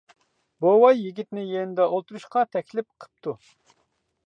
بوۋاي 0.65 0.97
يىگىتنى 0.99 1.43
يېنىدا 1.51 1.87
ئولتۇرۇشقا 1.91 2.45
تەكلىپ 2.57 2.89
قىپتۇ. 3.05 3.39